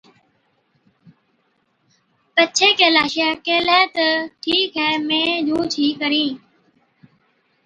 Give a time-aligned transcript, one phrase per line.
[2.35, 4.07] پڇي ڪيلاشَي ڪيهلَي تہ،
[4.41, 6.27] ’ٺِيڪَي آئِي اِمهين مين جھُونچ ئِي ڪرهِي‘۔